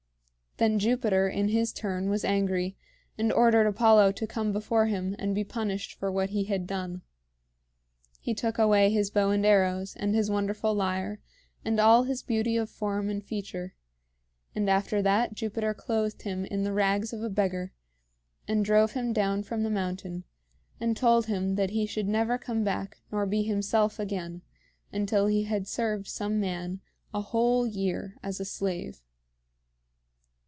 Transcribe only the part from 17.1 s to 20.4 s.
of a beggar and drove him down from the mountain,